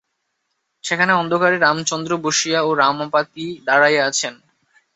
সেখানে 0.83 1.11
অন্ধকারে 1.13 1.57
রামচন্দ্র 1.59 2.11
বসিয়া 2.17 2.59
ও 2.61 2.69
রমাপতি 2.81 3.45
দাঁড়াইয়া 3.67 4.03
আছেন। 4.09 4.33